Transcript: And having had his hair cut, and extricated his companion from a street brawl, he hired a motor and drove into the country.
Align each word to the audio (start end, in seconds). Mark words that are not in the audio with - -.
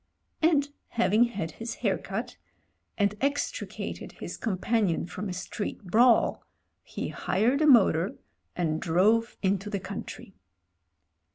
And 0.41 0.67
having 0.87 1.25
had 1.25 1.51
his 1.51 1.75
hair 1.85 1.95
cut, 1.95 2.35
and 2.97 3.13
extricated 3.21 4.13
his 4.13 4.35
companion 4.35 5.05
from 5.05 5.29
a 5.29 5.31
street 5.33 5.83
brawl, 5.83 6.43
he 6.81 7.09
hired 7.09 7.61
a 7.61 7.67
motor 7.67 8.15
and 8.55 8.81
drove 8.81 9.37
into 9.43 9.69
the 9.69 9.79
country. 9.79 10.33